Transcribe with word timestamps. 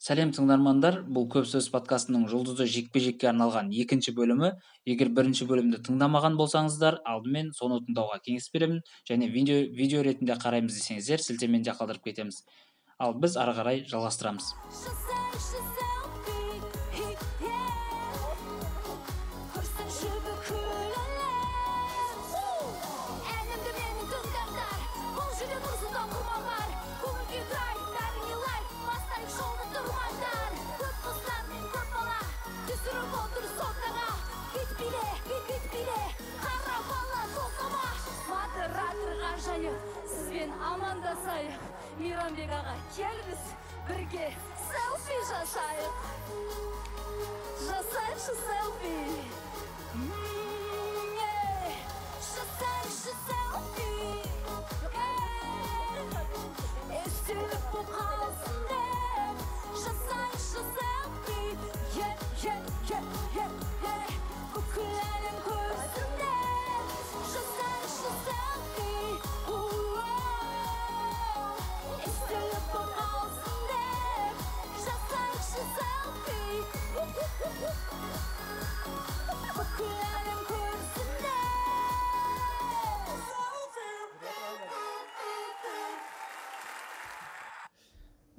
сәлем 0.00 0.30
тыңдармандар. 0.32 1.02
Бұл 1.04 1.26
көп 1.32 1.44
сөз 1.48 1.68
подкастының 1.74 2.24
жұлдызды 2.30 2.64
жекпе 2.72 3.02
жекке 3.04 3.28
арналған 3.30 3.68
екінші 3.82 4.14
бөлімі. 4.16 4.54
Егер 4.88 5.10
бірінші 5.12 5.44
бөлімді 5.50 5.82
тыңдамаған 5.84 6.38
болсаңыздар 6.40 7.02
алдымен 7.04 7.52
соны 7.56 7.82
тыңдауға 7.84 8.22
кеңес 8.24 8.48
беремін 8.54 8.80
және 9.10 9.28
видео, 9.34 9.60
видео 9.76 10.00
ретінде 10.06 10.38
қараймыз 10.40 10.80
десеңіздер 10.80 11.20
сілтемені 11.26 11.68
де 11.68 11.76
қалдырып 11.76 12.08
кетеміз. 12.08 12.42
Ал 12.98 13.12
біз 13.20 13.36
ары 13.36 13.52
қарай 13.60 13.84
жалғастырамыз. 13.92 14.54
Мейрамбек 42.00 42.52
аға 42.56 42.74
келіңіз 42.96 43.48
бірге 43.88 44.28
селфи 44.70 45.18
жасайық. 45.30 46.06
Жасайықшы 47.66 48.36
селфи. 48.40 49.39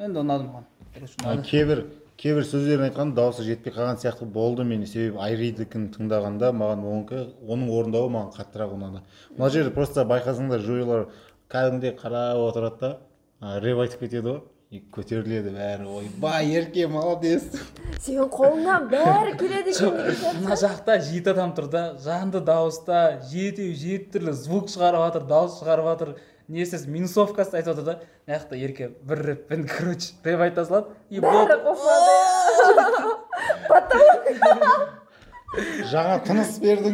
Енді 0.02 0.22
ұнады 0.24 0.48
маған. 0.48 0.70
Ұнады 1.22 1.44
кейбір 1.46 1.84
кейбір 2.22 2.46
сөздерін 2.46 2.88
айтқан 2.90 3.14
дауысы 3.18 3.46
жетпей 3.46 3.74
қалған 3.76 4.00
сияқты 4.02 4.26
болды 4.30 4.66
мен 4.68 4.86
себебі 4.86 5.22
айридікін 5.22 5.90
тыңдағанда 5.96 6.52
маған 6.58 6.86
оныкі 6.92 7.22
оның 7.48 7.72
орындауы 7.78 8.14
маған 8.14 8.32
қаттырақ 8.36 8.74
ұнады. 8.78 9.04
Мына 9.38 9.50
жерде 9.54 9.74
просто 9.74 10.06
байқасаңдар 10.10 10.62
жойлар 10.66 11.08
кәдімгідей 11.54 11.96
қарап 12.02 12.42
отырады 12.48 12.96
да 13.42 13.60
рэп 13.62 13.86
айтып 13.86 14.06
кетеді 14.06 14.28
ғой. 14.28 14.42
И 14.72 14.80
көтеріледі 14.88 15.52
бәрі. 15.52 15.84
Ойбай 16.00 16.46
ерке 16.56 16.86
молодец. 16.88 17.44
Сенің 18.00 18.30
қолыңнан 18.32 18.86
бәрі 18.88 19.34
келеді 19.36 19.74
екен 19.74 20.46
мына 20.46 20.56
жақта 20.62 20.96
жеті 21.04 21.34
адам 21.34 21.52
тұр 21.58 21.68
да 21.74 21.82
жанды 22.00 22.40
дауыста 22.40 23.20
жетеу 23.28 23.74
жеті 23.76 24.14
түрлі 24.14 24.32
звук 24.32 24.72
шығарып 24.72 25.04
жатыр 25.10 25.26
дауыс 25.28 25.58
шығарып 25.60 25.90
жатыр. 25.90 26.14
Несі 26.52 26.78
минусовкасын 26.88 27.56
айтып 27.60 27.72
жатыр 27.72 27.86
да 27.86 27.94
мына 28.28 28.38
жақта 28.38 28.60
ерке 28.60 28.90
бір 29.08 29.18
рэппен 29.32 29.68
короче 29.70 30.14
рэп 30.26 30.42
айта 30.48 30.66
салады 30.66 30.88
и 31.10 31.20
бәрі 31.24 31.58
қосылады 31.66 32.16
жаңа 35.92 36.20
тыныс 36.26 36.60
бердің. 36.64 36.94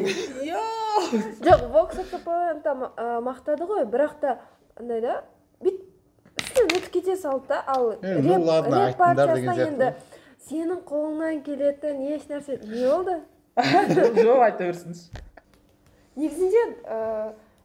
Жоқ 1.46 1.62
вокс 1.74 2.00
акапелланы 2.02 2.90
мақтады 3.26 3.68
ғой 3.70 3.86
бірақ 3.90 4.14
та 4.22 4.40
андай 4.80 5.02
да 5.04 5.24
бүйтіп 5.62 6.42
үстінен 6.42 6.74
өтіп 6.80 6.92
кете 6.96 7.18
салды 7.22 7.48
да 7.52 7.64
ал 7.68 7.92
рэп 8.02 8.98
партиясына 8.98 9.54
сияқты. 9.54 9.68
енді 9.68 9.88
сенің 10.50 10.80
қолыңнан 10.90 11.42
келетін 11.46 12.02
еш 12.10 12.28
нәрсе 12.30 12.58
не 12.66 12.86
болды? 12.90 13.20
Жоқ 14.24 14.42
айта 14.42 14.64
берсінші. 14.66 15.08
Негізінде 16.16 16.64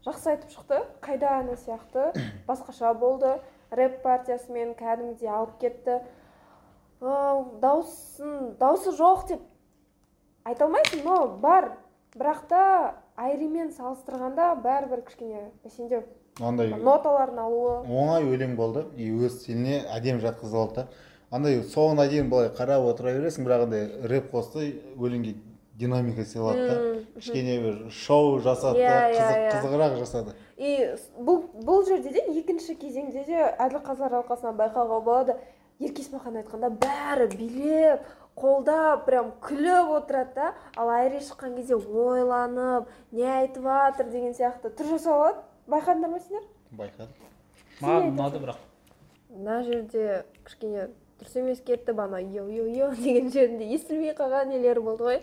жақсы 0.07 0.33
айтып 0.35 0.51
шықты. 0.55 0.81
Қайда 1.05 1.37
әні 1.43 1.57
сияқты? 1.61 2.11
Басқаша 2.49 2.93
болды. 2.99 3.37
Рэп 3.73 4.03
партиясымен 4.03 4.75
кәдімгідей 4.79 5.31
алып 5.31 5.55
кетті. 5.63 6.01
Дауысын 7.03 8.57
дауысы 8.61 8.93
жоқ 8.99 9.29
деп 9.31 9.47
айта 10.45 10.67
алмайсың 10.67 11.05
но 11.07 11.21
бар. 11.43 11.73
Бірақ 12.13 12.43
та 12.51 12.65
айримен 13.17 13.71
салыстырғанда 13.73 14.51
бәрібір 14.65 15.07
кішкене 15.07 15.47
бәсеңдеу. 15.65 16.03
Андай 16.41 16.75
ноталардың 16.77 17.39
алуы. 17.41 17.73
оңай 17.89 18.27
өлең 18.29 18.57
болды. 18.57 18.85
И 18.97 19.09
өз 19.11 19.41
стиліне 19.41 19.83
әдемі 19.89 20.21
жатқызып 20.21 20.59
алды 20.61 20.75
да. 20.75 20.87
Андай 21.31 21.63
соңына 21.65 22.09
дейін 22.11 22.29
былай 22.29 22.51
қарап 22.53 22.85
отыра 22.91 23.15
бересің 23.17 23.47
бірақ 23.47 23.65
андай 23.65 23.89
рэп 24.05 24.31
қосты 24.33 24.67
өлеңге 25.01 25.35
динамика 25.79 26.25
сыйлады 26.25 26.69
да. 26.69 27.21
Кішкене 27.21 27.59
бір 27.63 27.91
шоу 27.91 28.39
жасады 28.45 28.79
да 28.79 29.09
Иә, 29.09 29.13
иә, 29.13 29.19
қызық 29.19 29.39
иә. 29.39 29.53
қызығырақ 29.57 29.99
жасады. 29.99 30.35
И 30.57 30.95
бұл 31.19 31.45
бұл 31.65 31.85
жерде 31.89 32.13
де 32.13 32.25
екінші 32.41 32.77
кезеңде 32.81 33.25
де 33.27 33.39
әділ 33.59 33.81
қазылар 33.83 34.19
алқасынан 34.23 34.57
байқауға 34.61 35.01
болады. 35.05 35.37
Ерке 35.81 36.03
есмахан 36.05 36.37
айтқанда 36.43 36.71
бәрі 36.79 37.27
билеп 37.35 38.05
қолдап 38.39 39.05
прям 39.07 39.33
күліп 39.43 39.91
отырады 39.97 40.35
да. 40.37 40.53
Ал 40.77 40.89
айри 40.91 41.19
шыққан 41.25 41.57
кезде 41.57 41.75
ойланып 41.77 42.89
не 43.13 43.25
айтып 43.27 43.65
жатыр 43.65 44.11
деген 44.13 44.35
сияқты. 44.37 44.71
Түр 44.71 44.93
жасап 44.95 45.15
алады. 45.17 45.39
Байқадыңдар 45.69 46.11
ма 46.11 46.21
сендер? 46.21 46.45
Байқадым. 46.73 47.31
Маған 47.81 48.11
ұнады 48.13 48.43
бірақ. 48.45 48.61
Мына 49.33 49.63
жерде 49.67 50.25
кішкене 50.45 50.91
дұрыс 51.21 51.39
емес 51.41 51.61
кетті 51.67 51.93
бана. 51.97 52.21
Йо 52.21 52.47
йо 52.47 52.67
йо 52.69 52.91
деген 53.03 53.31
жерінде 53.33 53.67
естілмей 53.75 54.15
қалған 54.15 54.53
нелер 54.53 54.81
болды 54.81 55.05
ғой. 55.09 55.23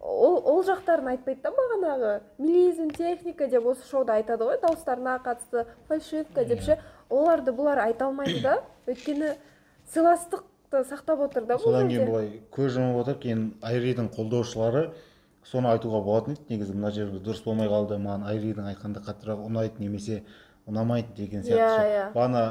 Ол, 0.00 0.40
ол 0.44 0.62
жақтарын 0.64 1.08
айтпайды 1.14 1.42
да 1.42 1.52
бағанағы. 1.54 2.20
Милизм 2.38 2.90
техника 2.90 3.48
деп 3.48 3.66
осы 3.66 3.86
шоуда 3.88 4.18
айтады 4.18 4.44
ғой 4.44 4.60
дауыстарына 4.60 5.18
қатысты 5.24 5.66
фальшивка 5.88 6.44
деп 6.44 6.62
ше. 6.62 6.78
Оларды 7.10 7.52
бұлар 7.52 7.82
айта 7.86 8.06
алмайды 8.06 8.40
да. 8.42 8.58
Өйткені 8.86 9.34
сыйластықты 9.92 10.84
сақтап 10.90 11.24
отыр 11.28 11.46
да 11.46 11.58
содан 11.58 11.88
кейін 11.88 12.08
былай 12.10 12.30
көз 12.52 12.76
жұмып 12.76 13.00
отырып 13.02 13.22
кейін 13.22 13.44
айридің 13.62 14.10
қолдаушылары 14.16 14.90
соны 15.44 15.70
айтуға 15.72 16.02
болатын 16.04 16.34
еді. 16.34 16.46
Негізі 16.50 16.74
мына 16.76 16.90
жерде 16.90 17.20
дұрыс 17.24 17.44
болмай 17.44 17.68
қалды 17.68 17.98
маған 18.00 18.26
айридің 18.28 18.68
айтқанда 18.72 19.04
қаттырақ 19.04 19.44
ұнайды 19.44 19.80
немесе 19.84 20.22
ұнамайды 20.66 21.14
деген 21.16 21.44
сияқты 21.44 21.60
Иә, 21.60 21.88
иә. 21.92 22.12
бағана 22.14 22.44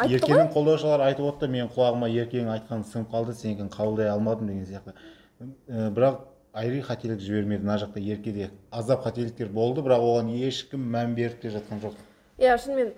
еркенің 0.00 0.52
қолдаушылары 0.54 1.04
айтып 1.10 1.26
отты 1.28 1.48
менің 1.52 1.68
құлағыма 1.74 2.08
еркенің 2.08 2.52
айтқаны 2.56 2.86
сіңіп 2.88 3.12
қалды 3.12 3.34
сенікін 3.36 3.68
қабылдай 3.72 4.08
алмадым 4.08 4.48
деген 4.48 4.64
сияқты. 4.64 4.94
Бірақ 5.68 6.20
айри 6.52 6.82
қателік 6.84 7.20
жібермеді 7.22 7.64
мына 7.64 7.78
жақта 7.80 8.00
еркеде 8.00 8.50
аздап 8.70 9.06
қателіктер 9.06 9.48
болды 9.48 9.82
бірақ 9.84 10.04
оған 10.04 10.30
ешкім 10.36 10.84
мән 10.92 11.14
беріп 11.16 11.40
те 11.40 11.50
жатқан 11.54 11.80
жоқ. 11.80 11.96
Иә 12.38 12.58
шынымен 12.60 12.92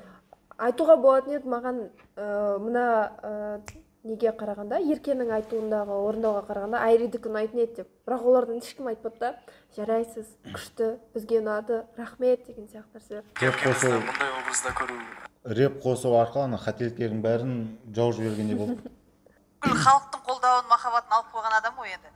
айтуға 0.58 0.96
болатын 0.98 1.38
еді 1.38 1.50
маған 1.52 1.80
ә, 2.16 2.58
мына 2.58 2.86
ә, 3.22 3.60
неге 4.04 4.32
қарағанда 4.34 4.80
еркенің 4.82 5.30
айтуындағы 5.38 5.98
орындауға 6.08 6.42
қарағанда 6.48 6.82
айридікі 6.88 7.30
ұнайтын 7.30 7.62
еді 7.62 7.76
деп. 7.82 7.92
Бірақ 8.08 8.26
олардан 8.26 8.58
ешкім 8.58 8.90
айтпады 8.90 9.20
да 9.20 9.30
жарайсыз 9.76 10.26
күшті 10.50 10.90
бізге 11.14 11.40
ұнады 11.40 11.84
рахмет 11.96 12.46
деген 12.48 12.66
сияқты 12.68 12.98
нәрселер. 12.98 13.24
Рэп 13.40 13.62
қосу 13.62 13.94
мұндай 14.02 14.34
образда 14.40 14.74
көру. 14.80 14.98
Рэп 15.44 15.80
қосу 15.84 16.14
арқылы 16.18 16.50
ана 16.50 16.60
қателіктердің 16.60 17.22
бәрін 17.24 17.56
жауып 17.96 18.18
жібергендей 18.18 18.58
болды. 18.58 18.92
Бүкіл 19.64 19.80
халықтың 19.80 20.24
қолдауын 20.28 20.68
махаббатын 20.68 21.16
алып 21.16 21.32
қойған 21.32 21.58
адам 21.58 21.80
ғой 21.80 21.94
енді. 21.96 22.12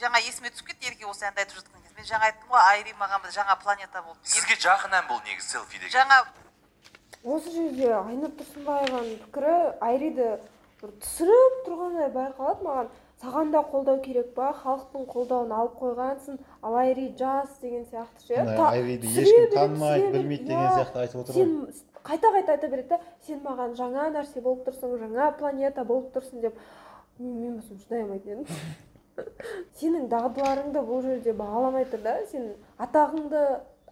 Жаңа 0.00 0.20
есіме 0.24 0.50
түсіп 0.54 0.72
кетті 0.72 0.90
ерке 0.90 1.06
осы 1.06 1.26
әнді 1.28 1.44
айтып 1.44 1.58
жатқан 1.60 1.82
кезде. 1.82 1.94
Мен 1.98 2.08
жаңа 2.08 2.30
айттым 2.30 2.50
ғой 2.50 2.62
айри 2.72 2.96
маған 2.98 3.22
бір 3.22 3.34
жаңа 3.34 3.54
планета 3.62 4.02
болды. 4.02 4.20
Сізге 4.24 4.56
жақын 4.64 4.98
ән 4.98 5.06
бұл 5.10 5.22
негізі 5.28 5.48
селфи 5.54 5.78
деген. 5.78 5.94
Жаңа 5.94 6.24
осы 7.24 7.54
жерде 7.54 7.94
айнұр 8.00 8.34
тұрсынбаеваның 8.40 9.16
пікірі 9.24 9.54
айриді 9.80 10.28
бір 10.82 10.92
түсіріп 11.04 11.64
тұрғандай 11.68 12.10
байқалады 12.18 12.68
маған. 12.68 12.92
Саған 13.22 13.52
да 13.54 13.62
қолдау 13.64 14.00
керек 14.04 14.34
па? 14.34 14.50
Халықтың 14.58 15.06
қолдауын 15.08 15.52
алып 15.54 15.78
қойғансың. 15.80 16.38
Ал 16.66 16.74
айри 16.76 17.06
жас 17.16 17.54
деген 17.62 17.86
сияқты 17.88 18.26
ше. 18.26 18.42
Айриді 18.66 19.12
ешкім 19.22 19.46
танымайды 19.54 20.10
білмейді 20.12 20.48
деген 20.50 20.68
сияқты 20.74 21.04
айтып 21.04 21.22
отыр 21.22 21.38
ғой. 21.38 21.44
сен 21.44 21.94
қайта 22.04 22.32
қайта 22.34 22.56
айта 22.58 22.68
береді 22.68 22.88
да 22.88 22.98
сен 23.24 23.40
маған 23.46 23.76
жаңа 23.78 24.10
нәрсе 24.12 24.42
болып 24.44 24.66
тұрсың 24.66 24.98
жаңа 25.00 25.30
планета 25.38 25.84
болып 25.88 26.10
тұрсың 26.12 26.42
деп. 26.42 26.58
Мен 27.18 27.38
мен 27.40 27.54
болсам 27.60 27.78
шыдай 27.78 28.02
алмайтын 28.02 28.32
едім. 28.32 28.46
Сенің 29.78 30.08
дағдыларыңды 30.10 30.80
бұл 30.88 31.02
жерде 31.04 31.32
бағаламай 31.38 31.86
тұр 31.92 32.02
да 32.04 32.14
сен 32.30 32.48
атағыңды 32.82 33.42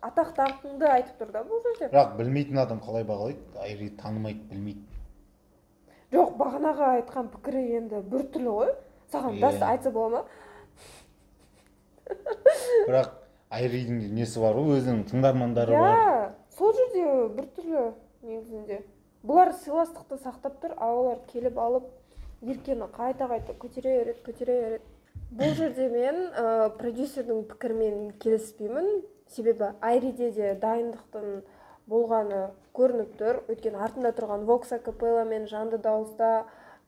атақ 0.02 0.32
даңқыңды 0.38 0.88
айтып 0.90 1.20
тұр 1.22 1.30
да 1.36 1.42
бұл 1.46 1.62
жерде. 1.66 1.88
Бірақ 1.92 2.16
білмейтін 2.18 2.58
адам 2.64 2.80
қалай 2.82 3.04
бағалайды? 3.06 3.42
Айри 3.62 3.90
танымайды 4.00 4.42
білмейді 4.50 4.88
жоқ 6.12 6.34
бағанағы 6.36 6.88
айтқан 6.98 7.28
пікірі 7.32 7.60
енді 7.78 8.02
біртүрлі 8.12 8.50
ғой. 8.52 8.72
Саған 9.12 9.36
Иә. 9.38 9.40
даст 9.40 9.62
айтса 9.64 9.90
бола 9.90 10.08
ма? 10.10 10.24
Бірақ 12.88 13.08
айридің 13.52 14.10
несі 14.16 14.40
бар 14.42 14.58
ғой? 14.58 14.78
Өзінің 14.80 15.04
тыңдармандары 15.08 15.78
бар. 15.78 15.96
иә 15.96 16.30
сол 16.58 16.74
жерде 16.76 17.06
біртүрлі 17.38 17.84
негізінде. 18.26 18.82
Бұлар 19.24 19.52
сыйластықты 19.62 20.18
сақтап 20.20 20.58
тұр 20.60 20.74
а 20.76 20.90
олар 20.92 21.18
келіп 21.32 21.58
алып 21.58 21.88
еркені 22.42 22.88
қайта 22.92 23.28
қайта 23.30 23.54
көтере 23.54 23.98
береді 24.02 24.20
көтере 24.26 24.56
береді. 24.60 24.84
Бұл 25.32 25.54
жерде 25.56 25.88
мен 25.92 26.18
ә, 26.36 26.70
продюсердің 26.78 27.44
пікірімен 27.50 28.12
келіспеймін. 28.22 29.02
Себебі 29.32 29.70
айриде 29.80 30.28
де 30.36 30.50
дайындықтың 30.60 31.28
болғаны 31.88 32.40
көрініп 32.76 33.14
тұр. 33.20 33.38
Өйткені 33.48 33.80
артында 33.80 34.12
тұрған 34.16 34.44
вокс 34.48 34.74
акапелла 34.76 35.24
мен 35.28 35.46
жанды 35.48 35.78
дауыста 35.80 36.44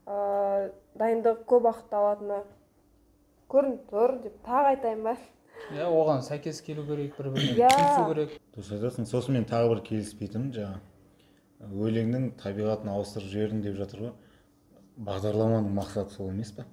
ә, 0.07 0.71
дайындық 1.01 1.47
көп 1.49 1.71
уақыт 1.71 1.97
алатыны 1.97 2.43
көрініп 3.49 3.89
тұр 3.93 4.19
деп 4.27 4.37
тағы 4.45 4.75
айтайын 4.75 5.03
ба? 5.09 5.17
Иә 5.73 5.89
оған 5.89 6.21
сәйкес 6.27 6.61
келу 6.67 6.85
керек 6.85 7.17
бір 7.17 7.31
біріне 7.33 7.65
Иә. 7.65 7.71
келісу 7.73 8.07
керек. 8.13 8.37
Дұрыс 8.57 8.73
айтасың. 8.77 9.09
Сосын 9.09 9.39
мен 9.39 9.49
тағы 9.49 9.73
бір 9.73 9.83
келіспейтінім 9.89 10.53
жаңағы 10.53 11.81
өлеңнің 11.89 12.31
табиғатын 12.43 12.93
ауыстырып 12.93 13.31
жібердің 13.33 13.63
деп 13.65 13.79
жатыр 13.81 14.03
ғой. 14.05 14.15
Бағдарламаның 15.09 15.73
мақсаты 15.79 16.13
сол 16.13 16.29
емес 16.35 16.53
па 16.53 16.67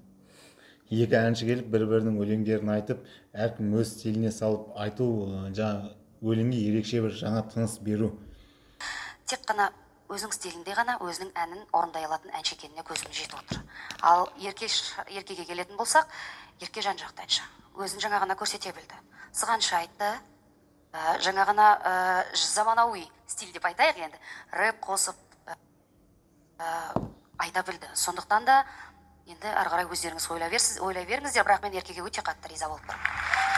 екі 0.91 1.15
әнші 1.15 1.47
келіп 1.47 1.69
бір 1.71 1.85
бірінің 1.87 2.17
өлеңдерін 2.19 2.71
айтып 2.75 3.05
әркім 3.31 3.75
өз 3.79 3.93
стиліне 3.95 4.31
салып 4.35 4.73
айту 4.75 5.07
ы, 5.23 5.51
жаңағы 5.55 5.93
өлеңге 6.21 6.59
ерекше 6.67 7.01
бір 7.05 7.15
жаңа 7.15 7.45
тыныс 7.53 7.77
беру. 7.85 8.11
Тек 9.25 9.45
қана 9.47 9.69
өзінің 10.11 10.35
стилінде 10.35 10.75
ғана 10.75 10.97
өзінің 10.99 11.31
әнін 11.39 11.63
орындай 11.71 12.03
алатын 12.05 12.33
әнші 12.35 12.57
екеніне 12.57 12.83
көзім 12.83 13.13
жетіп 13.15 13.39
отыр. 13.39 13.61
Ал 14.03 14.27
еркеш 14.43 14.81
еркеге 15.07 15.45
келетін 15.47 15.79
болсақ 15.79 16.11
ерке 16.59 16.83
жан 16.83 16.99
жақты 16.99 17.23
әнші. 17.23 17.47
Өзін 17.79 18.03
жаңа 18.03 18.19
ғана 18.25 18.35
көрсете 18.35 18.73
білді. 18.75 18.99
Сығанша 19.31 19.79
айтты 19.79 20.11
ә, 20.91 21.15
жаңа 21.23 21.47
ғана 21.47 21.67
ә, 21.79 21.95
заманауи 22.35 23.05
стиль 23.31 23.53
деп 23.55 23.65
айтайық 23.71 24.03
енді. 24.03 24.19
Рэп 24.59 24.83
қосып 24.83 25.15
ә, 25.47 26.75
айта 27.39 27.63
білді. 27.63 27.87
Сондықтан 27.95 28.45
да 28.45 28.65
енді 29.31 29.51
ары 29.55 29.71
қарай 29.71 29.87
өздеріңіз 29.87 30.25
ойлай 30.33 30.51
берсіз 30.51 30.79
ойлай 30.83 31.05
беріңіздер. 31.07 31.45
Бірақ 31.47 31.63
мен 31.65 31.75
еркеге 31.79 32.03
өте 32.03 32.23
қатты 32.25 32.51
риза 32.51 32.67
болып 32.69 32.85
тұрмын. 32.89 33.09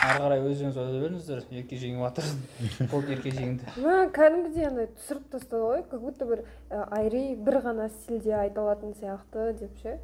Ары 0.04 0.24
қарай 0.24 0.42
өздеріңіз 0.48 0.80
ойлай 0.84 1.02
беріңіздер. 1.04 1.44
Ерке 1.60 1.80
жеңіп 1.82 2.04
жатыр 2.06 2.88
полк 2.92 3.12
ерке 3.16 3.34
жеңді. 3.34 3.76
Мә 3.82 3.96
кәдімгідей 4.16 4.68
андай 4.70 4.90
түсіріп 4.98 5.30
тастады 5.34 5.62
ғой. 5.64 5.86
Как 5.90 6.04
будто 6.04 6.28
бір 6.30 6.44
ә, 6.70 6.84
айри 7.00 7.24
бір 7.36 7.62
ғана 7.66 7.90
стильде 8.02 8.36
айта 8.38 8.62
алатын 8.66 8.94
сияқты 9.00 9.54
деп 9.62 9.80
ше? 9.82 9.98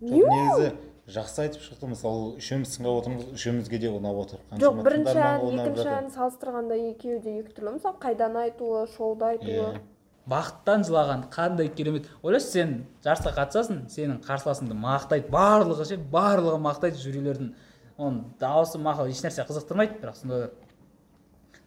Негізі 0.00 0.72
жақсы 1.10 1.44
айтып 1.44 1.64
шықты. 1.66 1.90
Мысалы 1.90 2.34
үшеуміз 2.40 2.76
тыңдап 2.76 3.00
отырмыз 3.02 3.30
үшеумізге 3.34 3.80
де 3.82 3.90
ұнап 3.92 4.20
отыр. 4.24 4.44
Жоқ 4.62 4.82
бірінші 4.86 5.16
ән 5.18 5.46
екінші 5.50 5.88
ән 5.98 6.10
салыстырғанда 6.14 6.78
екеуі 6.92 7.20
де 7.24 7.38
екі 7.42 7.56
түрлі. 7.58 7.74
Мысалы 7.76 7.98
қайдан 8.00 8.38
айтуы 8.46 8.86
шоуда 8.94 9.34
айтуы. 9.34 9.74
Иә. 9.74 9.80
Бақыттан 10.28 10.84
жылаған 10.84 11.26
қандай 11.32 11.68
керемет. 11.72 12.08
Ойлашы 12.22 12.46
сен 12.46 12.74
жарысқа 13.04 13.32
қатысасың 13.36 13.86
сенің 13.90 14.20
қарсыласыңды 14.26 14.76
мақтайды 14.76 15.30
барлығы 15.32 15.86
ше 15.88 15.96
барлығы 16.12 16.60
мақтайды 16.60 17.00
жюрилердің 17.00 17.54
оның 17.98 18.20
дауысы 18.40 18.78
мақал 18.78 19.08
ешнәрсе 19.10 19.46
қызықтырмайды 19.48 20.00
бірақ 20.02 20.20
сонда 20.20 20.50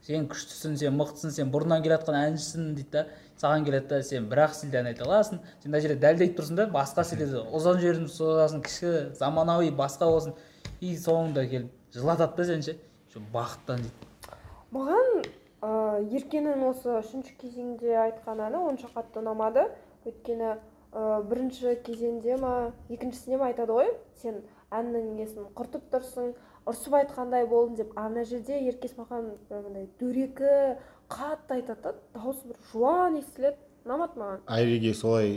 сен 0.05 0.25
күштісің 0.31 0.77
сен 0.79 0.97
мықтысың 0.99 1.31
сен 1.31 1.51
бұрыннан 1.51 1.83
келе 1.83 1.97
жатқан 1.97 2.17
әншісің 2.19 2.73
дейді 2.77 2.91
да. 2.91 3.05
Саған 3.39 3.65
келеді 3.65 3.87
да 3.89 4.01
сен 4.03 4.27
бір 4.29 4.43
ақ 4.45 4.55
стильде 4.57 4.81
ән 4.81 4.89
айта 4.91 5.05
аласың. 5.07 5.39
Сен 5.63 5.71
мына 5.71 5.81
жерде 5.83 5.99
дәлдеп 6.03 6.35
тұрсың 6.37 6.59
да 6.59 6.67
басқа 6.71 7.05
стильде 7.07 7.41
ұзын 7.55 7.79
жерін 7.81 8.09
созасың 8.11 8.63
кіші 8.67 8.91
заманауи 9.19 9.71
басқа 9.75 10.09
болсын. 10.11 10.35
И 10.81 10.93
соңында 10.99 11.47
келіп 11.49 11.95
жылатады 11.95 12.37
да 12.37 12.45
сені 12.51 12.67
ше 12.67 13.23
бақыттан 13.33 13.87
дейді. 13.87 14.37
Маған 14.75 15.23
еркенің 15.63 16.63
осы 16.67 16.91
үшінші 16.99 17.35
кезеңде 17.39 17.95
айтқан 18.09 18.41
әні 18.43 18.59
онша 18.67 18.89
қатты 18.91 19.21
ұнамады. 19.21 19.67
Өйткені 20.03 20.49
ә, 20.51 21.21
бірінші 21.29 21.77
кезеңде 21.85 22.35
ма 22.41 22.73
екіншісінде 22.91 23.39
ма 23.39 23.51
айтады 23.51 23.77
ғой 23.77 23.93
сен 24.19 24.41
әннің 24.73 25.13
несін 25.19 25.47
құртып 25.55 25.87
тұрсың 25.93 26.33
ұрсып 26.67 26.97
айтқандай 26.99 27.47
болдың 27.47 27.77
деп. 27.79 27.93
А 27.95 28.09
мына 28.09 28.25
жерде 28.27 28.59
ерке 28.59 28.89
есмахан 28.89 29.33
бір 29.49 29.63
мындай 29.63 29.87
дөрекі 30.01 30.77
қатты 31.07 31.59
айтады 31.59 31.81
да 31.83 31.95
дауысы 32.17 32.47
бір 32.49 32.59
жуан 32.71 33.19
естіледі. 33.21 33.59
Ұнамады 33.85 34.19
маған. 34.19 34.43
Айриге 34.47 34.93
солай 34.95 35.33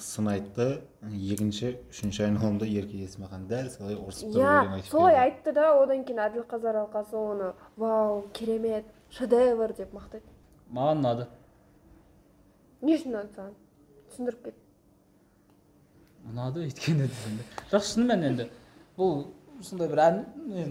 сын 0.00 0.28
айтты. 0.32 0.82
Екінші 1.06 1.76
үшінші 1.92 2.26
айналымда 2.26 2.68
ерке 2.68 3.02
есмахан 3.04 3.48
дәл 3.48 3.68
солай 3.72 3.96
ұрсып 3.96 4.36
иә 4.36 4.82
солай 4.90 5.16
айтты 5.26 5.52
да. 5.56 5.72
Одан 5.80 6.04
кейін 6.04 6.24
әділқазар 6.28 6.82
алқасы 6.84 7.16
оны 7.16 7.52
вау 7.76 8.24
керемет! 8.36 8.84
Шедевр 9.16 9.72
деп 9.76 9.94
мақтайды. 9.96 10.26
Маған 10.72 11.00
ұнады. 11.00 11.26
Не 12.84 12.96
үшін 12.96 13.14
ұнады 13.14 13.32
саған? 13.36 13.54
Түсіндіріп 14.10 14.42
кет. 14.44 14.58
Ұнады 16.26 16.66
өйткені 16.66 17.08
жоқ 17.70 17.86
шынымен 17.86 18.26
енді. 18.30 18.48
Бұл 18.98 19.28
сондай 19.64 19.88
бір 19.88 20.02
ән 20.04 20.20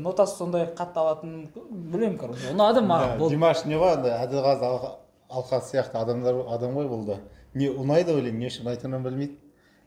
нотасы 0.04 0.38
сондай 0.38 0.68
қатты 0.78 1.02
алатын 1.02 1.32
білмеймін 1.56 2.20
короче. 2.22 2.52
Ұнады 2.54 2.84
маған 2.86 3.18
болды 3.22 3.38
димаш 3.38 3.66
не 3.66 3.80
ғой 3.80 3.96
андай 3.96 4.14
әділғазы 4.20 4.70
алқа, 4.70 4.92
алқасы 5.30 5.74
сияқты 5.74 6.02
адамдар 6.04 6.44
адам 6.54 6.78
ғой 6.78 6.90
бұл 6.92 7.06
да. 7.10 7.20
Не 7.56 7.72
ұнайды 7.72 8.14
өлең 8.14 8.38
не 8.38 8.52
үшін 8.52 8.70
айтатынын 8.70 9.06
білмейді. 9.08 9.40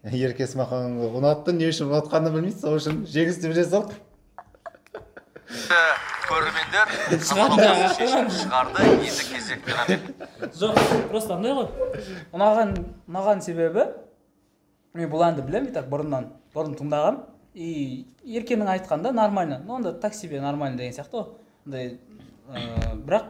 Ерке 0.09 0.47
есмаханға 0.47 1.13
ұнатты 1.21 1.55
не 1.55 1.69
үшін 1.71 1.93
ұнатқанын 1.93 2.35
білмейді. 2.35 2.59
Сол 2.65 2.79
үшін 2.81 3.05
жеңісті 3.07 3.53
бере 3.53 3.65
салды 3.69 3.95
көрермендер 6.29 6.87
шешім 7.97 8.29
шығарды 8.33 8.85
енді 9.09 9.57
ғана 9.69 9.97
жоқ 10.59 10.79
просто 11.11 11.35
андай 11.39 11.55
ғой. 11.57 11.67
Ұнаған 12.37 12.75
ұнаған 13.09 13.43
себебі 13.45 13.87
мен 14.95 15.11
бұл 15.11 15.25
әнді 15.29 15.47
білемін 15.47 15.71
и 15.71 15.75
так 15.75 15.89
бұрыннан 15.91 16.31
бұрын 16.55 16.77
тыңдағанмын 16.79 17.25
и 17.55 18.07
еркенің 18.25 18.69
айтқанда 18.77 19.13
нормально. 19.13 19.63
Ну 19.65 19.77
анда 19.77 19.93
так 19.93 20.15
себе 20.15 20.41
нормально 20.41 20.79
деген 20.79 20.93
сияқты 20.93 21.17
ғой. 21.17 21.27
Андай 21.67 21.99
ыыы 22.49 22.97
бірақ 23.07 23.25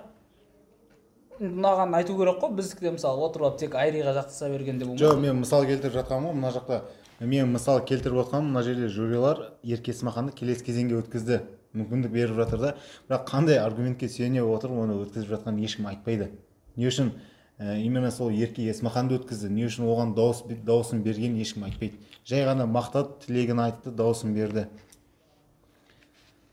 ұнағанын 1.40 1.98
айту 2.00 2.16
керек 2.18 2.40
қой. 2.42 2.54
Біздікі 2.58 2.88
де 2.88 2.90
мысалы 2.98 3.22
отырып 3.28 3.46
алып 3.48 3.58
тек 3.62 3.74
айриға 3.78 4.14
жақтаса 4.18 4.50
бергенде 4.50 4.84
болмайды. 4.84 5.04
Жоқ 5.04 5.20
мен 5.22 5.42
мысал 5.44 5.66
келтіріп 5.66 5.94
жатқаным 6.00 6.32
ғой 6.32 6.34
мына 6.40 6.50
жақта 6.54 6.82
мен 7.20 7.50
мысал 7.52 7.80
келтіріп 7.84 8.22
отқаным 8.22 8.52
мына 8.52 8.62
жерде 8.62 8.88
жюрилар 8.88 9.54
ерке 9.62 9.90
есмаханды 9.90 10.32
келесі 10.32 10.64
кезеңге 10.64 11.00
өткізді. 11.02 11.40
Мүмкіндік 11.74 12.12
беріп 12.12 12.36
жатыр 12.38 12.60
да. 12.62 12.74
Бірақ 13.08 13.26
қандай 13.28 13.58
аргументке 13.58 14.08
сүйене 14.08 14.44
отырып 14.46 14.78
оны 14.84 14.94
өткізіп 15.02 15.34
жатқанын 15.34 15.64
ешкім 15.66 15.88
айтпайды. 15.90 16.30
Не 16.76 16.86
үшін 16.88 17.10
ә, 17.58 17.76
именно 17.82 18.10
сол 18.10 18.30
ерке 18.30 18.62
есмаханды 18.70 19.18
өткізді 19.18 19.50
не 19.50 19.66
үшін 19.66 19.88
оған 19.90 20.14
дауыс 20.14 20.44
дауысын 20.46 21.02
бергенін 21.02 21.42
ешкім 21.42 21.66
айтпайды. 21.66 21.98
Жай 22.24 22.46
ғана 22.46 22.68
мақтады 22.70 23.18
тілегін 23.26 23.64
айтты 23.66 23.90
дауысын 23.90 24.32
берді. 24.34 24.68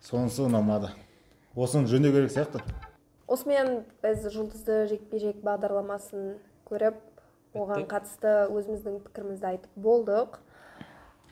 Сонысы 0.01 0.43
ұнамады. 0.49 0.91
Осыны 1.55 1.87
жөндеу 1.87 2.11
керек 2.11 2.33
сияқты. 2.33 2.59
Осымен 3.27 3.85
біз 4.03 4.25
жұлдызды 4.33 4.83
жекпе 4.89 5.21
жек 5.21 5.39
бағдарламасын 5.45 6.35
көріп 6.67 6.99
оған 7.55 7.87
қатысты 7.89 8.33
өзіміздің 8.51 8.99
пікірімізді 9.07 9.47
айтып 9.53 9.79
болдық. 9.79 10.41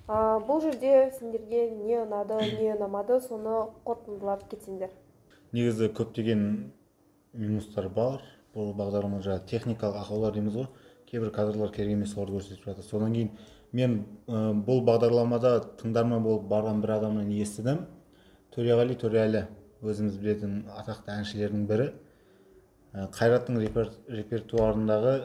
Бұл 0.07 0.59
жерде 0.61 1.11
сендерге 1.15 1.69
не 1.71 2.01
ұнады 2.01 2.39
не 2.59 2.73
ұнамады 2.73 3.21
соны 3.23 3.69
қорытындылап 3.87 4.47
кетсеңдер. 4.51 4.91
Негізі 5.53 5.89
көптеген 5.95 6.71
минустар 7.33 7.87
бар. 7.89 8.21
Бұл 8.53 8.73
бағдарлама 8.77 9.21
жаңағы 9.23 9.47
техникалық 9.49 10.03
ақаулар 10.03 10.33
дейміз 10.35 10.57
ғой. 10.59 10.67
Кейбір 11.09 11.31
кадрлар 11.33 11.71
керек 11.73 11.95
емес 11.95 12.13
соларды 12.13 12.37
көрсетіп 12.37 12.67
жатыр. 12.67 12.83
Содан 12.85 13.13
кейін 13.13 13.31
мен 13.71 13.95
ә, 14.27 14.51
бұл 14.53 14.83
бағдарламада 14.85 15.55
тыңдарман 15.79 16.21
болып 16.21 16.45
барған 16.51 16.81
бір 16.83 16.97
адамнан 16.97 17.31
естідім. 17.33 17.85
Төреғали 18.53 18.97
төреәлі 18.99 19.47
өзіміз 19.81 20.19
білетін 20.21 20.59
атақты 20.75 21.15
әншілердің 21.15 21.65
бірі. 21.69 21.89
Ә, 22.93 23.07
қайраттың 23.15 23.57
репер, 23.63 23.89
репертуарындағы 24.09 25.15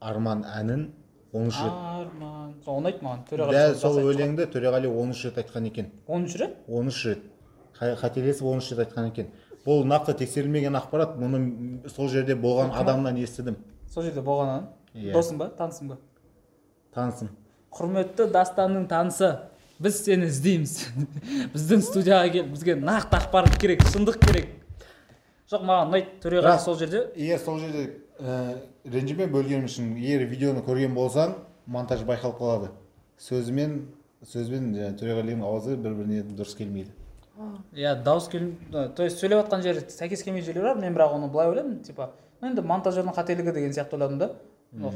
арман 0.00 0.46
әнін 0.48 0.88
13 1.32 1.62
рет 1.62 1.72
арман 1.72 2.54
сол 2.64 2.80
ұнайды 2.80 3.04
маған 3.04 3.20
төреғали 3.28 3.54
дәл 3.56 3.74
сол 3.78 3.98
өлеңді 4.02 4.46
төреғали 4.50 4.88
13 4.90 5.24
рет 5.28 5.38
айтқан 5.44 5.66
екен. 5.68 5.90
Оныншы 6.08 6.38
рет? 6.38 6.56
13 6.66 7.04
рет. 7.06 7.22
Қа- 7.78 7.96
қателесіп 8.00 8.42
13 8.50 8.72
рет 8.72 8.88
айтқан 8.88 9.08
екен. 9.12 9.30
Бұл 9.66 9.84
нақты 9.84 10.14
тексерілмеген 10.18 10.74
ақпарат 10.78 11.16
мұны 11.20 11.88
сол 11.92 12.08
жерде 12.08 12.34
болған 12.34 12.72
адамнан 12.74 13.16
естідім. 13.16 13.56
сол 13.88 14.02
жерде 14.02 14.20
болғаннан? 14.22 14.68
Иә. 14.94 15.12
досың 15.12 15.38
ба? 15.38 15.50
Танысың 15.58 15.88
ба? 15.88 15.98
Танысым. 16.94 17.28
Құрметті 17.70 18.26
дастанның 18.32 18.88
танысы 18.88 19.36
біз 19.78 20.02
сені 20.04 20.26
іздейміз. 20.26 20.88
Біздің 21.54 21.84
студияға 21.86 22.32
кел 22.32 22.48
бізге 22.50 22.74
нақты 22.80 23.20
ақпарат 23.20 23.58
керек 23.60 23.82
шындық 23.92 24.18
керек. 24.26 24.48
Жоқ 25.50 25.64
маған 25.66 25.88
ұнайды 25.90 26.18
төреғали 26.22 26.62
сол 26.62 26.76
жерде. 26.78 27.00
Егер 27.16 27.40
сол 27.42 27.58
жерде 27.58 27.88
ә, 28.20 28.60
ренжіме 28.86 29.26
бөлгенім 29.26 29.66
үшін 29.66 29.96
егер 29.98 30.28
видеоны 30.30 30.62
көрген 30.62 30.94
болсаң 30.94 31.34
монтаж 31.66 32.04
байқалып 32.06 32.38
қалады. 32.38 32.70
Сөзімен 33.18 33.80
сөзбен 34.30 34.70
жаңағы 34.76 34.98
төреғалидың 35.00 35.42
ауызы 35.48 35.76
бір 35.76 35.96
біріне 35.98 36.22
дұрыс 36.28 36.54
келмейді. 36.58 36.94
Иә 37.74 37.96
дауыс 38.04 38.28
кел 38.28 38.52
то 38.70 39.02
есть 39.02 39.18
сөйлеп 39.18 39.42
жатқан 39.42 39.64
жері 39.64 39.82
сәйкес 39.90 40.22
келмей 40.22 40.44
жерлері 40.44 40.74
бар 40.74 40.82
мен 40.84 40.94
бірақ 40.94 41.16
оны 41.16 41.30
былай 41.32 41.48
ойлаймын 41.48 41.80
типа 41.82 42.10
ну 42.40 42.50
енді 42.50 42.62
монтажердің 42.62 43.16
қателігі 43.16 43.54
деген 43.56 43.72
сияқты 43.72 43.96
ойладым 43.96 44.18
да. 44.18 44.30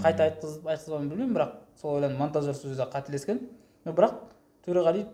Қайта 0.05 0.29
айтқызып 0.29 0.69
айтқызбадым 0.69 1.09
білмеймін 1.09 1.35
бірақ 1.35 1.55
сол 1.81 1.97
ойладым 1.97 2.19
монтажер 2.21 2.55
сол 2.55 2.71
жерде 2.71 2.87
қателескен. 2.93 3.41
Бірақ 3.87 4.21
төреғалиді 4.67 5.09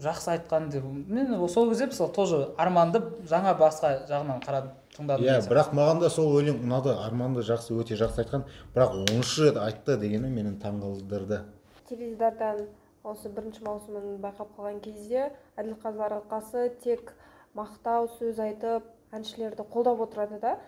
жақсы 0.00 0.30
айтқан 0.30 0.68
деп. 0.70 0.84
мен 0.84 1.48
сол 1.48 1.68
кезде 1.68 1.86
мысалы 1.86 2.12
тоже 2.12 2.54
арманды 2.56 3.02
жаңа 3.28 3.54
басқа 3.58 4.06
жағынан 4.08 4.40
қарадым 4.44 4.70
тыңдадым 4.96 5.24
иә 5.24 5.40
сияқты. 5.40 5.50
бірақ 5.50 5.72
маған 5.74 6.00
да 6.00 6.10
сол 6.10 6.32
өлең 6.40 6.62
ұнады 6.64 6.94
арманды 7.04 7.42
жақсы 7.42 7.74
өте 7.74 7.96
жақсы 7.96 8.22
айтқан. 8.22 8.44
Бірақ 8.74 8.94
оныншы 8.94 9.48
рет 9.48 9.56
айтты 9.56 9.96
дегені 9.96 10.28
мені 10.28 10.56
таңғалдырды. 10.62 11.42
Теледидардан 11.88 12.66
осы 13.04 13.28
бірінші 13.28 13.64
маусымын 13.64 14.18
байқап 14.22 14.54
қалған 14.56 14.80
кезде 14.80 15.30
әділқазылар 15.56 16.20
алқасы 16.20 16.70
тек 16.82 17.14
мақтау 17.54 18.08
сөз 18.18 18.38
айтып 18.38 18.84
әншілерді 19.12 19.64
қолдап 19.72 20.02
отырады 20.04 20.38
да. 20.40 20.58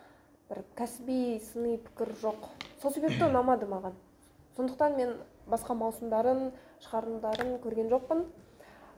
бір 0.50 0.64
кәсіби 0.74 1.38
сыни 1.52 1.76
пікір 1.78 2.10
жоқ. 2.22 2.48
Сол 2.82 2.90
себепті 2.90 3.28
ұнамады 3.28 3.68
маған. 3.70 3.94
Сондықтан 4.56 4.96
мен 4.98 5.12
басқа 5.46 5.76
маусымдарын 5.78 6.50
шығарылымдарын 6.82 7.52
көрген 7.62 7.90
жоқпын. 7.92 8.24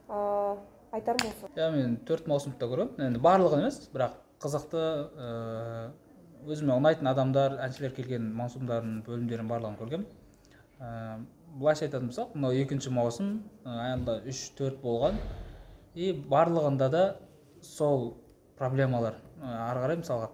Айтарым 0.09 1.29
осы 1.29 1.51
иә 1.55 1.69
мен 1.75 1.97
төрт 2.07 2.27
маусымды 2.27 2.59
да 2.59 2.71
көремін 2.71 3.07
енді 3.07 3.21
барлығын 3.23 3.63
емес 3.65 3.79
бірақ 3.93 4.17
қызықты 4.43 4.83
ыыы, 5.27 5.85
өзіме 6.49 6.75
ұнайтын 6.75 7.07
адамдар 7.13 7.55
әншілер 7.63 7.95
келген 7.95 8.27
маусымдардың 8.35 8.99
бөлімдерін 9.07 9.47
барлығын 9.47 9.79
көргенмін 9.79 10.07
ыыы, 10.79 11.25
былайша 11.59 11.85
айтатын 11.85 12.09
болсақ 12.09 12.33
мынау 12.35 12.55
екінші 12.57 12.91
маусым 12.93 13.33
аяғында 13.65 14.19
үш 14.29 14.39
төрт 14.57 14.79
болған. 14.81 15.19
И 15.93 16.11
барлығында 16.13 16.89
да 16.89 17.03
сол 17.61 18.15
проблемалар 18.57 19.19
ары 19.41 19.83
қарай 19.83 19.99
мысалға 20.01 20.31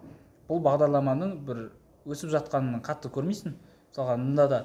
бұл 0.48 0.62
бағдарламаның 0.64 1.34
бір 1.44 1.60
өсіп 2.08 2.32
жатқанын 2.32 2.80
қатты 2.86 3.12
көрмейсің. 3.12 3.52
Мысалға 3.90 4.16
мында 4.16 4.46
да 4.48 4.60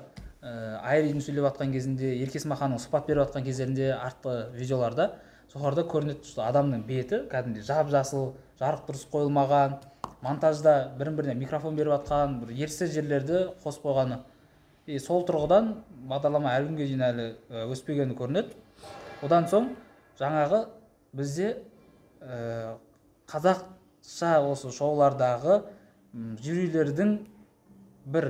айридің 0.46 1.24
сөйлеп 1.26 1.48
жатқан 1.50 1.72
кезінде 1.74 2.12
ерке 2.22 2.40
есмаханның 2.40 2.82
сұхбат 2.84 3.08
беріп 3.08 3.26
жатқан 3.26 3.46
кездерінде 3.48 3.92
артқы 3.96 4.36
видеоларда 4.54 5.10
жоғарыда 5.54 5.86
көрінеді 5.90 6.30
что 6.30 6.46
адамның 6.46 6.84
беті 6.86 7.24
кәдімгідей 7.32 7.66
жап 7.66 7.90
жасыл 7.90 8.34
жарық 8.60 8.86
дұрыс 8.90 9.08
қойылмаған 9.10 9.80
монтажда 10.26 10.92
бірін 11.00 11.18
біріне 11.18 11.36
микрофон 11.40 11.76
беріп 11.78 11.96
жатқан 11.96 12.40
бір 12.42 12.54
ерсі 12.66 12.88
жерлерді 12.92 13.42
қосып 13.64 13.86
қойғаны. 13.86 14.20
И 14.86 15.00
сол 15.02 15.26
тұрғыдан 15.26 15.72
бағдарлама 16.10 16.54
әлі 16.56 16.70
күнге 16.72 16.88
дейін 16.90 17.04
әлі 17.06 17.28
ә, 17.50 17.66
өспегені 17.74 18.18
көрінеді. 18.18 18.58
Одан 19.26 19.48
соң 19.50 19.72
жаңағы 20.20 20.66
бізде 21.14 21.52
ә, 22.22 22.76
қазақша 23.30 24.36
осы 24.46 24.74
шоулардағы 24.74 25.62
жюрилердің 26.42 27.18
бір 28.06 28.30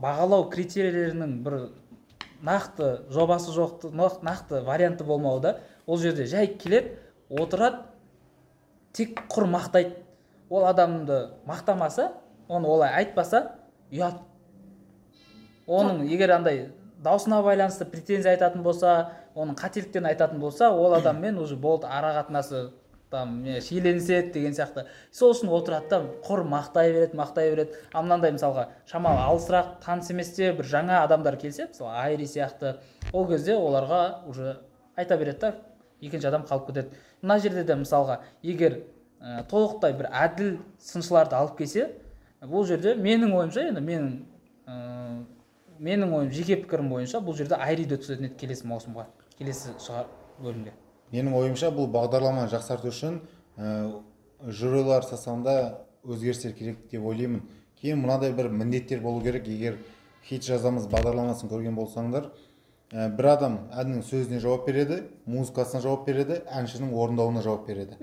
бағалау 0.00 0.48
критерийлерінің 0.50 1.34
бір 1.44 1.58
нақты 2.44 2.90
жобасы 3.12 3.54
жоқ 3.54 3.88
нақты 3.94 4.62
варианты 4.64 5.04
болмауы 5.04 5.40
да 5.40 5.58
ол 5.86 5.98
жерде. 5.98 6.26
Жай 6.26 6.46
келеді 6.46 6.98
отырады 7.30 7.84
тек 8.92 9.20
құр 9.28 9.48
мақтайды. 9.50 9.96
Ол 10.50 10.66
адамды 10.66 11.30
мақтамаса 11.46 12.12
оны 12.48 12.68
олай 12.68 12.92
айтпаса 13.00 13.56
ұят. 13.90 14.20
Оның 15.66 16.04
егер 16.10 16.34
андай 16.36 16.72
даусына 17.02 17.42
байланысты 17.42 17.86
претензия 17.88 18.34
айтатын 18.34 18.62
болса 18.62 19.12
оның 19.34 19.56
қателіктерін 19.58 20.10
айтатын 20.12 20.40
болса 20.40 20.70
ол 20.70 20.94
адаммен 20.98 21.38
уже 21.38 21.56
болды 21.56 21.86
ара 21.86 22.14
қатынасы 22.20 22.70
там 23.10 23.44
шиеленіседі 23.44 24.32
деген 24.32 24.54
сияқты. 24.56 24.86
Сол 25.12 25.34
үшін 25.34 25.50
отырады 25.54 25.88
да 25.90 26.00
құр 26.26 26.44
мақтай 26.48 26.92
береді 26.92 27.18
мақтай 27.18 27.50
береді. 27.52 27.78
Ал 27.92 28.06
мынандай 28.06 28.34
мысалға 28.34 28.68
шамалы 28.90 29.22
алысырақ 29.28 29.76
таныс 29.84 30.10
еместе 30.10 30.52
бір 30.52 30.66
жаңа 30.66 31.02
адамдар 31.04 31.36
келсе 31.36 31.68
мысалы 31.68 31.94
айри 32.00 32.26
сияқты 32.26 32.76
ол 33.12 33.28
кезде 33.28 33.54
оларға 33.54 34.26
уже 34.26 34.56
айта 34.96 35.16
береді 35.16 35.40
да 35.40 35.54
екінші 36.00 36.28
адам 36.28 36.46
қалып 36.48 36.66
кетеді. 36.72 36.96
Мына 37.22 37.38
жерде 37.38 37.64
де 37.64 37.76
мысалға 37.78 38.20
егер 38.42 38.80
ә, 39.20 39.44
толықтай 39.48 39.94
бір 39.96 40.10
әділ 40.12 40.58
сыншыларды 40.82 41.36
алып 41.38 41.58
келсе 41.58 41.90
бұл 42.42 42.66
жерде 42.68 42.94
менің 42.98 43.32
ойымша 43.38 43.68
енді 43.70 43.80
менің 43.80 44.10
ә, 44.68 45.24
менің 45.78 46.12
ойым 46.18 46.32
жеке 46.34 46.58
пікірім 46.62 46.90
бойынша 46.92 47.22
бұл 47.24 47.36
жерде 47.38 47.56
айриді 47.56 47.96
өткізетін 47.98 48.28
еді 48.28 48.40
келесі 48.40 48.68
маусымға 48.68 49.06
келесі 49.38 49.76
шығар 49.80 50.10
бөлімге. 50.40 50.74
Менің 51.12 51.34
ойымша 51.38 51.70
бұл 51.74 51.88
бағдарламаны 51.92 52.48
жақсарту 52.52 52.90
үшін 52.92 53.20
ә, 53.56 54.00
жюрилар 54.46 55.04
составында 55.04 55.84
өзгерістер 56.04 56.52
керек 56.56 56.88
деп 56.90 57.04
ойлаймын. 57.04 57.42
Кейін 57.80 58.00
мынадай 58.00 58.32
бір 58.32 58.48
міндеттер 58.48 59.00
болу 59.00 59.22
керек. 59.22 59.48
Егер 59.48 59.78
хит 60.24 60.44
жазамыз 60.44 60.88
бағдарламасын 60.92 61.50
көрген 61.50 61.76
болсаңдар 61.76 62.30
ә, 62.92 63.08
бір 63.16 63.30
адам 63.34 63.58
әннің 63.72 64.04
сөзіне 64.08 64.40
жауап 64.40 64.66
береді 64.68 65.02
музыкасына 65.26 65.82
жауап 65.84 66.06
береді 66.08 66.42
әншінің 66.48 66.94
орындауына 66.94 67.44
жауап 67.44 67.68
береді. 67.68 67.98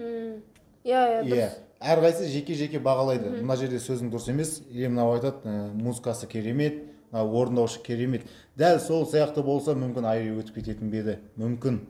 Иә 0.83 1.01
иә 1.07 1.25
иә. 1.29 1.49
Әрқайсысы 1.81 2.29
жеке 2.29 2.53
жеке 2.53 2.79
бағалайды. 2.81 3.29
Мына 3.41 3.55
жерде 3.57 3.79
сөзің 3.81 4.11
дұрыс 4.13 4.29
емес. 4.29 4.59
Или 4.69 4.87
мынау 4.87 5.15
айтады 5.15 5.49
ә, 5.49 5.71
музыкасы 5.73 6.27
керемет 6.29 6.83
мынау 7.11 7.33
орындаушы 7.41 7.81
керемет 7.83 8.27
дәл 8.55 8.79
сол 8.79 9.05
сияқты 9.09 9.43
болса 9.43 9.73
мүмкін 9.75 10.07
айри 10.07 10.31
өтіп 10.37 10.61
кететін 10.61 10.91
бе 10.91 11.01
еді? 11.01 11.17
Мүмкін. 11.37 11.81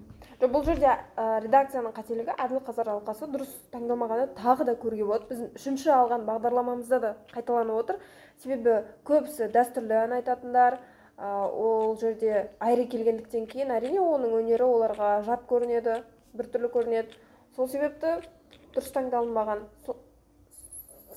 Жоқ 0.42 0.52
бұл 0.56 0.64
жерде 0.66 0.90
ә, 0.90 1.26
редакцияның 1.44 1.94
қателігі 1.94 2.34
әділ 2.42 2.62
қазар 2.66 2.90
алқасы 2.96 3.28
дұрыс 3.30 3.52
таңдамағаны 3.74 4.30
тағы 4.40 4.66
да 4.66 4.74
көруге 4.82 5.06
болады. 5.06 5.28
Біздің 5.30 5.52
үшінші 5.60 5.92
алған 5.94 6.24
бағдарламамызда 6.26 7.00
да 7.04 7.12
қайталанып 7.34 7.78
отыр. 7.84 8.00
Себебі 8.42 8.80
көбісі 9.06 9.52
дәстүрлі 9.54 9.98
ән 10.02 10.16
айтатындар 10.18 10.80
ә, 11.18 11.46
ол 11.52 11.94
жерде 12.02 12.48
айри 12.60 12.88
келгендіктен 12.90 13.46
кейін 13.52 13.74
әрине 13.76 14.02
оның 14.02 14.34
өнері 14.42 14.66
оларға 14.66 15.12
жат 15.28 15.46
көрінеді 15.50 16.00
біртүрлі 16.34 16.72
көрінеді. 16.74 17.20
Сол 17.56 17.70
себепті 17.70 18.18
дұрыс 18.74 18.90
таңдалынбаған 18.96 19.68
Со- 19.86 20.00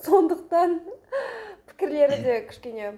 сондықтан 0.05 0.79
пікірлері 1.71 2.21
де 2.21 2.35
кішкене 2.49 2.91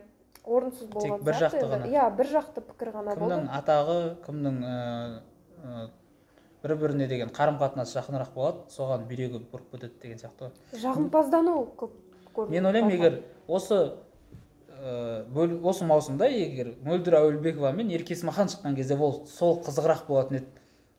орынсыз 0.43 0.89
болған 0.91 1.23
бір 1.23 1.37
сияқты 1.39 1.61
жақты 1.61 1.69
ғана. 1.71 1.87
иә 1.93 2.09
бір 2.17 2.29
жақты 2.33 2.63
пікір 2.67 2.91
ғана 2.97 3.15
болды. 3.15 3.37
кімнің 3.37 3.47
атағы 3.61 3.97
кімнің 4.25 4.59
ә, 4.67 5.87
бір 6.67 6.75
біріне 6.81 7.07
деген 7.07 7.31
қарым 7.33 7.57
қатынасы 7.61 7.97
жақынырақ 7.97 8.33
болады. 8.35 8.65
Соған 8.73 9.07
бүйрегі 9.07 9.41
бұрып 9.51 9.71
кетеді 9.71 10.01
деген 10.01 10.19
сияқты 10.21 10.47
ғой. 10.47 10.51
Жағымпаздану 10.83 11.55
көп 11.79 12.49
мен 12.51 12.65
ойлаймын 12.69 12.93
егер 12.93 13.21
осы 13.47 13.79
ә, 14.69 15.25
бөл, 15.33 15.57
осы 15.63 15.87
маусымда 15.87 16.29
егер 16.29 16.75
мөлдір 16.85 17.19
әуелбекова 17.21 17.71
мен 17.73 17.89
ерке 17.89 18.13
есмахан 18.13 18.51
шыққан 18.51 18.75
кезде 18.77 18.97
ол 18.97 19.23
сол 19.31 19.59
қызығырақ 19.65 20.05
болатын 20.07 20.41
еді. 20.41 20.53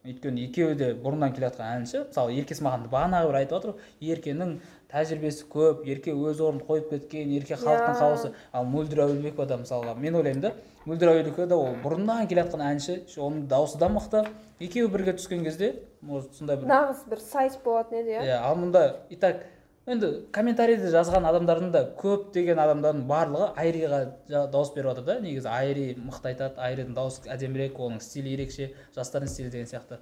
Өйткені 0.08 0.44
екеуі 0.46 0.76
де 0.78 0.92
бұрыннан 0.94 1.34
келе 1.36 1.50
жатқан 1.50 1.82
әнші. 1.82 2.04
Мысалы 2.06 2.34
ерке 2.38 2.54
есмаханды 2.54 2.88
бағанағы 2.88 3.28
бір 3.28 3.38
айтып 3.40 3.56
жатыр 3.58 3.72
ғой. 3.74 3.88
Еркенің 4.14 4.54
тәжірибесі 4.92 5.44
көп 5.52 5.84
ерке 5.86 6.14
өз 6.16 6.40
орнын 6.40 6.62
қойып 6.64 6.90
кеткен 6.94 7.32
ерке 7.36 7.56
халықтың 7.60 7.92
Иә. 7.92 7.98
қалаусы. 8.00 8.32
Ал 8.52 8.64
мөлдір 8.64 9.02
әуелбекова 9.04 9.46
да 9.46 9.58
мысалға 9.60 9.94
мен 9.98 10.14
ойлаймын 10.16 10.40
да 10.40 10.52
мөлдір 10.86 11.12
әуелбекова 11.12 11.46
да 11.46 11.56
ол 11.56 11.74
бұрыннан 11.84 12.26
келе 12.28 12.42
жатқан 12.46 12.64
әнші 12.70 12.96
оның 13.18 13.46
дауысы 13.50 13.78
да 13.78 13.88
мықты. 13.92 14.24
Екеуі 14.60 14.88
бірге 14.88 15.12
түскен 15.18 15.44
кезде 15.44 15.74
может 16.00 16.34
сондай 16.34 16.56
бір 16.56 16.70
нағыз 16.72 17.04
бір 17.10 17.20
сайыс 17.20 17.58
болатын 17.64 18.00
еді 18.00 18.16
иә. 18.16 18.22
Иә 18.24 18.38
ал 18.40 18.56
мұнда 18.56 18.84
и 19.10 19.16
так 19.16 19.44
енді 19.86 20.24
комментарийде 20.32 20.88
жазған 20.92 21.28
адамдардың 21.28 21.70
да 21.72 21.82
көптеген 22.00 22.58
адамдардың 22.64 23.04
барлығы 23.08 23.50
айриға 23.56 24.00
дауыс 24.28 24.72
беріп 24.74 24.90
жатыр 24.94 25.04
да. 25.04 25.20
Негізі 25.20 25.48
айри 25.52 25.86
мықты 26.00 26.32
айтады 26.32 26.58
айридің 26.64 26.94
дауысы 26.96 27.28
әдемірек 27.28 27.76
оның 27.78 28.00
стилі 28.00 28.32
ерекше 28.34 28.72
жастардың 28.96 29.28
стилі 29.28 29.50
деген 29.52 29.66
сияқты. 29.70 30.00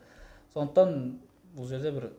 Сондықтан 0.55 1.19
бұл 1.57 1.69
жерде 1.69 1.93
бір 1.93 2.11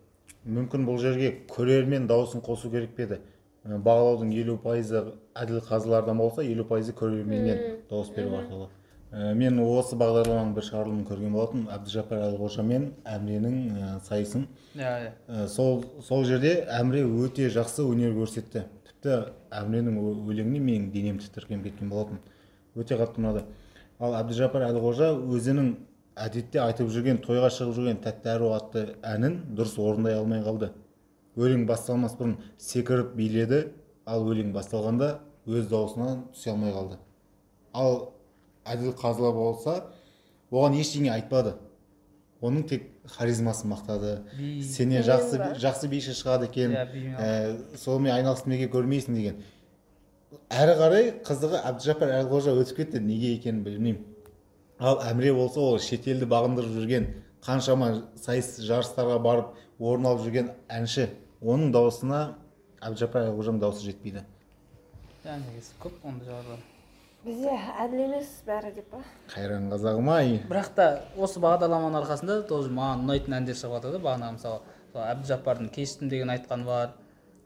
мүмкін 0.46 0.86
бұл 0.88 1.00
жерге 1.02 1.34
көрермен 1.50 2.08
дауысын 2.08 2.44
қосу 2.46 2.72
керек 2.72 2.96
пе 2.96 3.08
еді? 3.08 3.20
Бағалаудың 3.68 4.32
елу 4.38 4.58
пайызы 4.64 5.04
әділ 5.36 5.62
қазылардан 5.66 6.18
болса 6.18 6.44
елу 6.46 6.64
пайызы 6.68 6.94
көрерменнен 6.96 7.82
дауыс 7.90 8.14
беру 8.16 8.38
арқылы. 8.38 8.70
Ә, 9.12 9.34
мен 9.36 9.60
осы 9.64 9.96
бағдарламаның 10.00 10.54
бір 10.56 10.66
шығарылымын 10.68 11.06
көрген 11.08 11.36
болатынмын. 11.36 11.68
Әбдіжаппар 11.76 12.24
әлқожа 12.26 12.64
мен 12.68 12.90
әмренің 13.08 13.56
ә, 13.80 13.92
сайысын. 14.04 14.48
Иә 14.76 14.94
иә. 15.04 15.12
Ә, 15.28 15.48
сол 15.48 15.86
сол 16.04 16.26
жерде 16.28 16.66
әміре 16.76 17.06
өте 17.08 17.48
жақсы 17.52 17.86
өнер 17.88 18.16
көрсетті. 18.18 18.66
Тіпті 18.90 19.16
әміренің 19.62 20.00
өлеңіне 20.28 20.60
менің 20.60 20.90
денем 20.92 21.22
тітіркеніп 21.24 21.70
кеткен 21.70 21.92
болатын 21.92 22.20
өте 22.76 23.00
қатты 23.00 23.24
ұнады. 23.24 23.46
Ал 24.00 24.14
әбдіжаппар 24.20 24.68
әлқожа 24.68 25.14
өзінің 25.16 25.72
әдетте 26.18 26.62
айтып 26.64 26.90
жүрген 26.94 27.22
тойға 27.24 27.50
шығып 27.54 27.76
жүрген 27.78 28.02
тәтті 28.04 28.32
ару 28.34 28.52
атты 28.56 28.84
әнін 29.06 29.40
дұрыс 29.58 29.78
орындай 29.82 30.18
алмай 30.18 30.42
қалды. 30.46 30.72
Өлең 31.38 31.68
басталмас 31.70 32.16
бұрын 32.18 32.38
секіріп 32.62 33.14
биледі 33.18 33.62
ал 34.10 34.26
өлең 34.26 34.54
басталғанда 34.56 35.12
өз 35.46 35.70
дауысынан 35.70 36.26
түсе 36.34 36.52
алмай 36.54 36.74
қалды. 36.74 36.98
Ал 37.74 38.00
әділ 38.66 38.96
қазылар 38.98 39.36
болса 39.36 39.78
оған 40.52 40.80
ештеңе 40.82 41.14
айтпады. 41.14 41.56
Оның 42.42 42.68
тек 42.70 42.90
харизмасын 43.18 43.72
мақтады. 43.72 44.18
Сенен 44.64 45.06
жақсы 45.06 45.40
ба? 45.42 45.54
жақсы 45.58 45.90
биші 45.90 46.14
шығады 46.18 46.50
екен. 46.50 46.74
Иә, 46.74 47.14
ә, 47.18 47.78
сонымен 47.78 48.14
айналысып 48.14 48.52
неге 48.52 48.68
көрмейсің 48.74 49.18
деген. 49.18 49.40
Әрі 50.54 50.76
қарай 50.78 51.10
қызығы 51.26 51.64
әбдіжаппар 51.72 52.14
әлқожа 52.20 52.54
өтіп 52.62 52.84
кетті. 52.84 53.02
Неге 53.02 53.34
екенін 53.38 53.64
білмеймін. 53.66 54.04
Ал 54.80 55.02
әміре 55.08 55.34
болса 55.34 55.60
ол 55.62 55.80
шетелді 55.82 56.30
бағындырып 56.30 56.78
жүрген 56.78 57.10
қаншама 57.46 57.92
сайыс 58.20 58.56
жарыстарға 58.68 59.20
барып 59.24 59.54
орын 59.80 60.10
алып 60.12 60.26
жүрген 60.26 60.54
әнші. 60.70 61.10
Оның 61.42 61.74
дауысына 61.76 62.24
әбдіжаппар 62.82 63.30
әлқожаның 63.30 63.62
дауысы 63.62 63.86
жетпейді. 63.92 64.26
Көп 65.82 66.02
ондай 66.08 66.30
жағдайлар 66.30 66.66
бізде 67.28 67.54
әділ 67.82 68.04
емес 68.06 68.30
бәрі 68.48 68.72
деп 68.76 68.88
па? 68.92 69.02
Қайран 69.34 69.68
қазағым 69.72 70.10
ай. 70.14 70.38
Бірақ 70.48 70.70
та 70.78 70.86
осы 71.20 71.42
бағдарламаның 71.44 72.00
арқасында 72.04 72.38
тоже 72.48 72.72
маған 72.72 73.04
ұнайтын 73.04 73.36
әндер 73.42 73.58
шығып 73.60 73.78
жатыр 73.78 73.98
да 73.98 74.02
бағана 74.06 74.32
мысалы 74.38 74.62
сол 74.94 75.04
әбдіжаппардың 75.04 75.70
кештім 75.76 76.12
деген 76.14 76.32
айтқаны 76.32 76.68
бар 76.68 76.94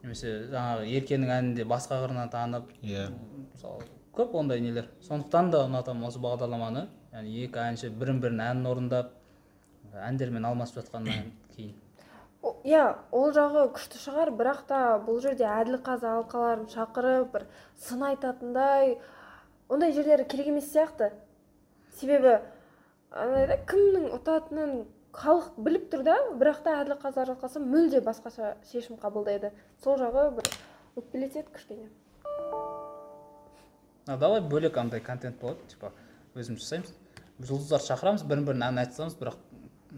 немесе 0.04 0.34
жаңағы 0.52 0.86
еркенің 1.00 1.34
әнінде 1.38 1.66
басқа 1.66 1.98
қырынан 2.04 2.30
танып 2.30 2.70
иә. 2.82 3.08
Мысалы 3.54 3.88
көп 4.14 4.36
ондай 4.38 4.62
нелер. 4.62 4.90
Сондықтан 5.08 5.50
да 5.50 5.64
ұнатамын 5.66 6.08
осы 6.10 6.22
бағдарламаны. 6.22 6.86
Яғни 7.12 7.42
екі 7.44 7.60
әнші 7.60 7.90
бірін 8.00 8.20
бірін 8.22 8.40
әнін 8.40 8.68
орындап 8.70 9.10
әндермен 10.08 10.46
алмасып 10.48 10.80
жатқаннан 10.80 11.26
кейін. 11.56 11.74
Иә 12.66 12.84
ол 13.14 13.30
жағы 13.36 13.68
күшті 13.76 14.00
шығар 14.02 14.32
бірақ 14.38 14.64
та 14.70 14.78
бұл 15.04 15.20
жерде 15.22 15.44
әділқазы 15.46 16.08
алқаларын 16.10 16.64
шақырып 16.72 17.28
бір 17.36 17.44
сын 17.84 18.02
айтатындай 18.08 18.96
ондай 19.68 19.92
жерлері 19.94 20.26
керек 20.26 20.48
емес 20.50 20.72
сияқты. 20.72 21.12
Себебі 22.00 22.38
андай 23.10 23.46
да 23.50 23.58
кімнің 23.68 24.08
ұтатынын 24.16 24.74
халық 25.12 25.52
біліп 25.60 25.88
тұр 25.92 26.06
да 26.08 26.16
бірақ 26.40 26.62
та 26.64 26.78
әділқазы 26.80 27.26
алқасы 27.26 27.62
мүлде 27.62 28.00
басқаша 28.02 28.56
шешім 28.72 28.96
қабылдайды. 29.02 29.52
Сол 29.84 30.00
жағы 30.00 30.30
бір 30.38 30.48
өкпелетеді 30.96 31.52
кішкене. 31.52 31.90
Давай 34.06 34.40
бөлек 34.40 34.78
андай 34.80 35.00
контент 35.00 35.38
болады 35.38 35.60
типа 35.68 35.92
өзіміз 36.36 36.64
жасаймыз. 36.64 36.92
Жұлдыздарды 37.42 37.88
шақырамыз 37.88 38.26
бірін 38.28 38.44
бірін 38.48 38.66
ән 38.68 38.80
айтсамыз 38.82 39.16
бірақ 39.20 39.38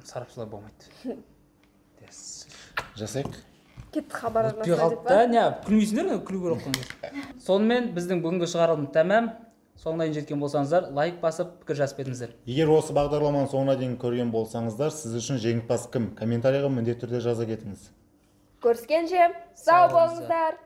сарапшылар 0.05 0.49
болмайды. 0.51 0.91
Жасайық. 2.99 3.37
Кетті 3.95 4.15
хабар 4.15 4.51
өтпей 4.51 4.75
қалды 4.75 4.97
деп 4.97 5.09
да 5.09 5.27
не 5.31 5.43
күлмейсіңдер 5.67 6.09
ме 6.09 6.19
күлу 6.27 6.57
керек 6.59 6.65
қой? 6.67 7.25
Сонымен 7.47 7.93
біздің 7.95 8.23
бүгінгі 8.25 8.49
шығарылым 8.51 8.89
тәмам. 8.95 9.31
Соңына 9.79 10.07
дейін 10.07 10.15
жеткен 10.21 10.43
болсаңыздар 10.43 10.87
лайк 10.95 11.17
басып 11.23 11.51
пікір 11.63 11.81
жазып 11.81 11.99
кетіңіздер 11.99 12.35
егер 12.47 12.71
осы 12.71 12.95
бағдарламаны 12.95 13.51
соңына 13.51 13.75
дейін 13.81 13.97
көрген 13.99 14.31
болсаңыздар 14.31 14.95
сіз 14.95 15.17
үшін 15.19 15.41
жеңімпаз 15.43 15.89
кім? 15.91 16.13
Комментарийға 16.21 16.71
міндетті 16.71 17.03
түрде 17.03 17.21
жаза 17.25 17.47
кетіңіз. 17.49 17.89
Көріскенше 18.63 19.27
сау 19.59 19.91
болыңыздар. 19.91 20.61